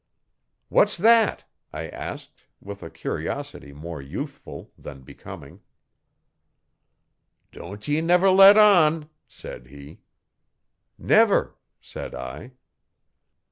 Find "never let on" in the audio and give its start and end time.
8.01-9.11